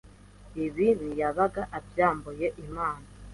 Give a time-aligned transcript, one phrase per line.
[0.65, 3.05] Ibi ntiyabaga abyambuye Imana.